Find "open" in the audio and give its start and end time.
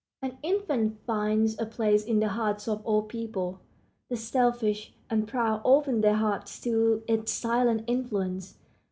5.63-6.01